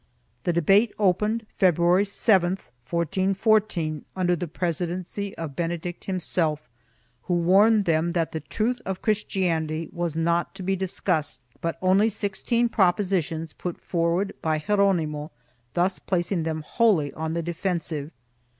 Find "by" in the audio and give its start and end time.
14.41-14.57